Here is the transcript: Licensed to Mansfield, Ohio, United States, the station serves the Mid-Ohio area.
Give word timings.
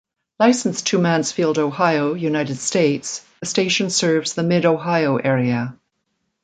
Licensed 0.39 0.87
to 0.87 0.97
Mansfield, 0.97 1.59
Ohio, 1.59 2.15
United 2.15 2.57
States, 2.57 3.23
the 3.39 3.45
station 3.45 3.91
serves 3.91 4.33
the 4.33 4.41
Mid-Ohio 4.41 5.17
area. 5.17 5.75